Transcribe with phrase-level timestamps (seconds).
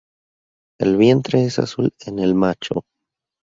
[0.79, 2.85] El vientre es azul en el macho.